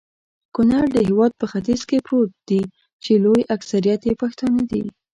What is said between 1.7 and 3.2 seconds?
کي پروت دي.چي